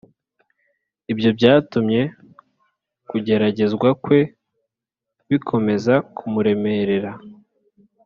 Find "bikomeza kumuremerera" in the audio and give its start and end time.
5.29-7.11